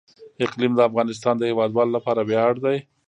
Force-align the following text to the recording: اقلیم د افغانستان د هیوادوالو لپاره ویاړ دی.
اقلیم 0.43 0.73
د 0.75 0.79
افغانستان 0.89 1.35
د 1.37 1.43
هیوادوالو 1.49 1.95
لپاره 1.97 2.21
ویاړ 2.29 2.53
دی. 2.65 2.77